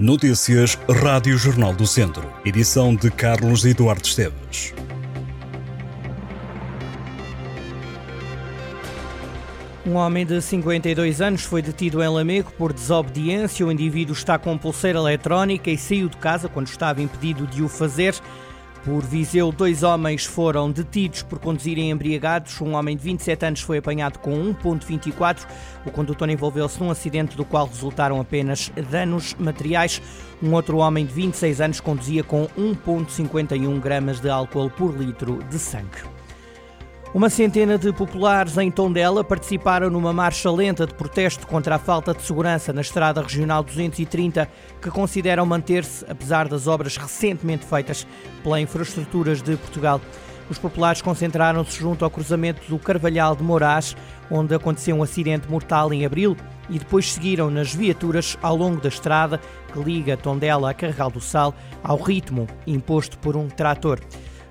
[0.00, 2.32] Notícias Rádio Jornal do Centro.
[2.42, 4.72] Edição de Carlos Eduardo Esteves.
[9.84, 13.66] Um homem de 52 anos foi detido em Lamego por desobediência.
[13.66, 17.68] O indivíduo está com pulseira eletrónica e saiu de casa quando estava impedido de o
[17.68, 18.14] fazer.
[18.84, 22.58] Por Viseu, dois homens foram detidos por conduzirem embriagados.
[22.62, 25.46] Um homem de 27 anos foi apanhado com 1,24.
[25.84, 30.00] O condutor envolveu-se num acidente do qual resultaram apenas danos materiais.
[30.42, 35.58] Um outro homem de 26 anos conduzia com 1,51 gramas de álcool por litro de
[35.58, 36.19] sangue.
[37.12, 42.14] Uma centena de populares em Tondela participaram numa marcha lenta de protesto contra a falta
[42.14, 44.48] de segurança na Estrada Regional 230,
[44.80, 48.06] que consideram manter-se apesar das obras recentemente feitas
[48.44, 50.00] pela Infraestruturas de Portugal.
[50.48, 53.96] Os populares concentraram-se junto ao cruzamento do Carvalhal de Moraes,
[54.30, 56.36] onde aconteceu um acidente mortal em abril,
[56.68, 59.40] e depois seguiram nas viaturas ao longo da estrada
[59.72, 63.98] que liga Tondela a Carregal do Sal ao ritmo imposto por um trator.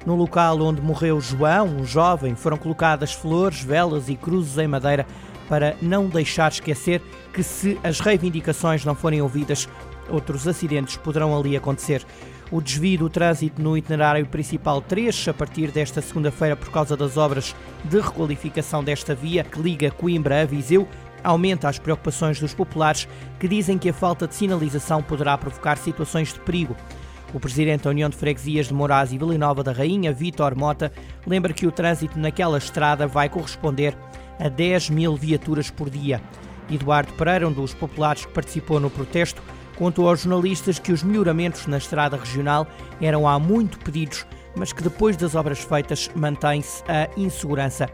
[0.05, 5.05] No local onde morreu João, um jovem, foram colocadas flores, velas e cruzes em madeira
[5.49, 7.01] para não deixar esquecer
[7.33, 9.67] que, se as reivindicações não forem ouvidas,
[10.09, 12.05] outros acidentes poderão ali acontecer.
[12.51, 17.17] O desvio do trânsito no itinerário principal 3, a partir desta segunda-feira, por causa das
[17.17, 20.87] obras de requalificação desta via que liga Coimbra a Viseu,
[21.23, 23.07] aumenta as preocupações dos populares
[23.39, 26.75] que dizem que a falta de sinalização poderá provocar situações de perigo.
[27.31, 30.91] O presidente da União de Freguesias de Moraes e Vila Nova da Rainha, Vítor Mota,
[31.27, 33.95] lembra que o trânsito naquela estrada vai corresponder
[34.39, 36.19] a 10 mil viaturas por dia.
[36.71, 39.43] Eduardo Pereira, um dos populares que participou no protesto,
[39.75, 42.67] contou aos jornalistas que os melhoramentos na estrada regional
[42.99, 47.87] eram há muito pedidos, mas que depois das obras feitas mantém-se a insegurança.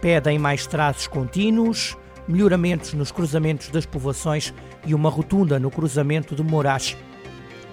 [0.00, 1.96] Pedem mais traços contínuos,
[2.28, 4.54] melhoramentos nos cruzamentos das povoações
[4.86, 6.96] e uma rotunda no cruzamento de Moraes.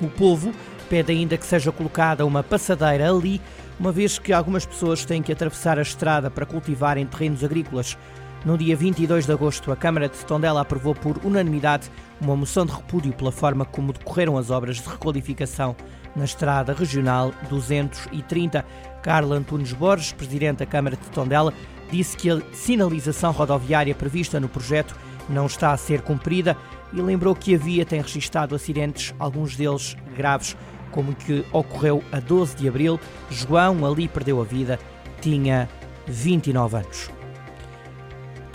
[0.02, 0.52] O povo
[0.90, 3.42] Pede ainda que seja colocada uma passadeira ali,
[3.80, 7.98] uma vez que algumas pessoas têm que atravessar a estrada para cultivarem terrenos agrícolas.
[8.46, 11.90] No dia 22 de agosto, a Câmara de Tondela aprovou por unanimidade
[12.22, 15.76] uma moção de repúdio pela forma como decorreram as obras de requalificação
[16.16, 18.64] na Estrada Regional 230.
[19.02, 21.52] Carla Antunes Borges, Presidente da Câmara de Tondela,
[21.92, 24.96] disse que a sinalização rodoviária prevista no projeto
[25.28, 26.56] não está a ser cumprida
[26.94, 30.56] e lembrou que a via tem registado acidentes, alguns deles graves
[30.92, 33.00] como o que ocorreu a 12 de abril.
[33.30, 34.80] João ali perdeu a vida,
[35.22, 35.70] tinha
[36.08, 37.16] 29 anos.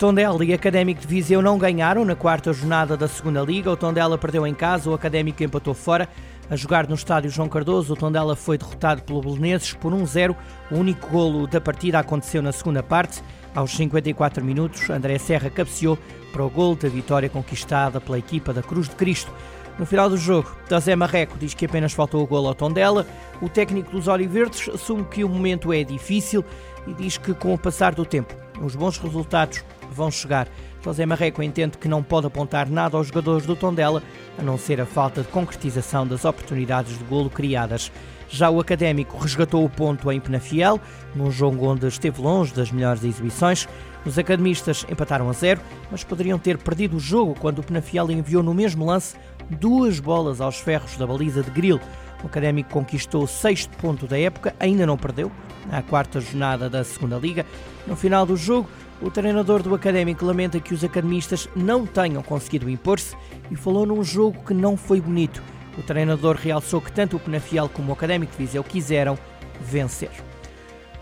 [0.01, 3.69] Tondela e Académico de Viseu não ganharam na quarta jornada da segunda Liga.
[3.69, 6.09] O Tondela perdeu em casa, o Académico empatou fora.
[6.49, 10.35] A jogar no estádio João Cardoso, o Tondela foi derrotado pelo Belenenses por 1-0.
[10.71, 13.21] O único golo da partida aconteceu na segunda parte.
[13.53, 15.99] Aos 54 minutos, André Serra cabeceou
[16.33, 19.31] para o gol da vitória conquistada pela equipa da Cruz de Cristo.
[19.79, 23.07] No final do jogo, José Marreco diz que apenas faltou o gol ao Tondela.
[23.41, 26.43] O técnico dos Oliverdes assume que o momento é difícil
[26.85, 30.47] e diz que com o passar do tempo os bons resultados vão chegar.
[30.83, 34.01] José Marreco entende que não pode apontar nada aos jogadores do Tondela,
[34.37, 37.91] a não ser a falta de concretização das oportunidades de golo criadas.
[38.27, 40.79] Já o Académico resgatou o ponto em Penafiel,
[41.13, 43.67] num jogo onde esteve longe das melhores exibições.
[44.05, 45.61] Os academistas empataram a zero,
[45.91, 49.15] mas poderiam ter perdido o jogo quando o Penafiel enviou no mesmo lance
[49.51, 51.81] duas bolas aos ferros da baliza de Grilo.
[52.23, 55.31] O Académico conquistou o sexto ponto da época, ainda não perdeu,
[55.69, 57.45] na quarta jornada da Segunda Liga.
[57.87, 58.69] No final do jogo,
[59.01, 63.15] o treinador do Académico lamenta que os academistas não tenham conseguido impor-se
[63.49, 65.41] e falou num jogo que não foi bonito.
[65.77, 69.17] O treinador realçou que tanto o Penafiel como o Académico Viseu quiseram
[69.59, 70.11] vencer.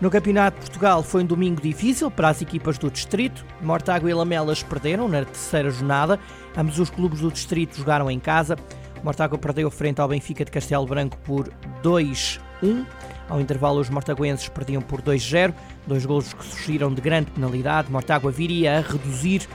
[0.00, 3.44] No Campeonato de Portugal foi um domingo difícil para as equipas do Distrito.
[3.60, 6.18] Mortágua e Lamelas perderam na terceira jornada.
[6.56, 8.56] Ambos os clubes do Distrito jogaram em casa.
[9.04, 11.52] Mortágua perdeu frente ao Benfica de Castelo Branco por
[11.82, 12.40] 2-1.
[13.28, 15.52] Ao intervalo, os mortaguenses perdiam por 2-0.
[15.86, 17.92] Dois golos que surgiram de grande penalidade.
[17.92, 19.46] Mortágua viria a reduzir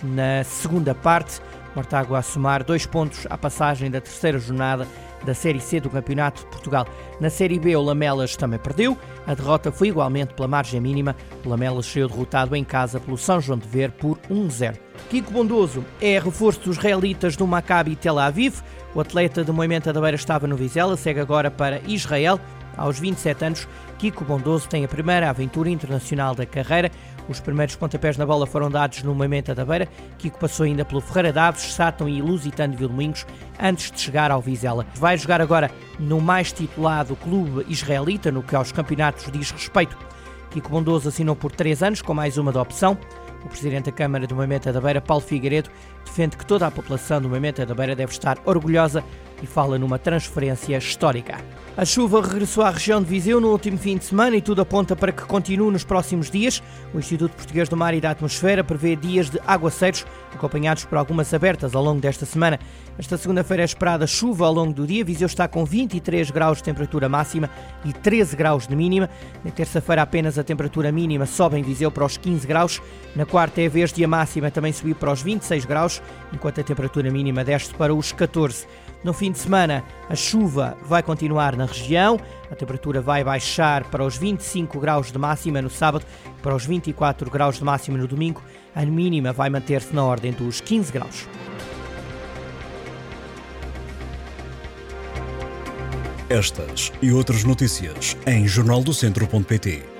[0.00, 1.40] na segunda parte.
[1.74, 4.86] Mortágua a somar dois pontos à passagem da terceira jornada
[5.24, 6.86] da Série C do Campeonato de Portugal.
[7.20, 8.96] Na Série B, o Lamelas também perdeu.
[9.26, 11.16] A derrota foi igualmente pela margem mínima.
[11.44, 14.76] O Lamelas saiu derrotado em casa pelo São João de Ver por 1-0.
[15.10, 18.60] Kiko Bondoso é reforço dos israelitas do Maccabi Tel Aviv.
[18.94, 22.40] O atleta de Moimenta da Beira estava no Vizela, segue agora para Israel.
[22.78, 26.90] Aos 27 anos, Kiko Bondoso tem a primeira aventura internacional da carreira.
[27.28, 29.88] Os primeiros pontapés na bola foram dados no Moimenta da Beira.
[30.16, 33.26] Kiko passou ainda pelo Ferreira Daves, Sátão e Lusitano de Vildomingos
[33.60, 34.86] antes de chegar ao Vizela.
[34.94, 39.98] Vai jogar agora no mais titulado clube israelita, no que aos campeonatos diz respeito.
[40.50, 42.96] Kiko Bondoso assinou por três anos, com mais uma da opção.
[43.44, 45.70] O presidente da Câmara do Moimenta da Beira, Paulo Figueiredo,
[46.04, 49.04] defende que toda a população do Moimenta da Beira deve estar orgulhosa
[49.42, 51.38] e fala numa transferência histórica.
[51.78, 54.96] A chuva regressou à região de Viseu no último fim de semana e tudo aponta
[54.96, 56.60] para que continue nos próximos dias.
[56.92, 60.04] O Instituto Português do Mar e da Atmosfera prevê dias de aguaceiros,
[60.34, 62.58] acompanhados por algumas abertas ao longo desta semana.
[62.98, 65.04] Esta segunda-feira é esperada chuva ao longo do dia.
[65.04, 67.48] Viseu está com 23 graus de temperatura máxima
[67.84, 69.08] e 13 graus de mínima.
[69.44, 72.82] Na terça-feira apenas a temperatura mínima sobe em Viseu para os 15 graus.
[73.14, 76.02] Na quarta é a vez de a máxima também subir para os 26 graus,
[76.32, 78.66] enquanto a temperatura mínima desce para os 14.
[79.04, 82.18] No fim de semana, a chuva vai continuar na região,
[82.50, 86.04] a temperatura vai baixar para os 25 graus de máxima no sábado,
[86.42, 88.42] para os 24 graus de máxima no domingo,
[88.74, 91.28] a mínima vai manter-se na ordem dos 15 graus.
[96.28, 99.97] Estas e outras notícias em jornaldocentro.pt.